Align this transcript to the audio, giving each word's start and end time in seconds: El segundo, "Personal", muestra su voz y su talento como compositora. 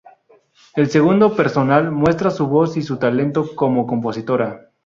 El 0.73 0.89
segundo, 0.89 1.35
"Personal", 1.35 1.91
muestra 1.91 2.31
su 2.31 2.47
voz 2.47 2.75
y 2.75 2.81
su 2.81 2.97
talento 2.97 3.45
como 3.55 3.85
compositora. 3.85 4.71